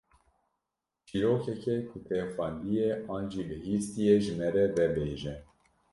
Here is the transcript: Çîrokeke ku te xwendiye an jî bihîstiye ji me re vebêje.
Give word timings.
Çîrokeke 1.07 1.75
ku 1.87 1.97
te 2.07 2.17
xwendiye 2.33 2.87
an 3.15 3.23
jî 3.31 3.43
bihîstiye 3.49 4.15
ji 4.23 4.33
me 4.39 4.49
re 4.55 4.65
vebêje. 4.75 5.33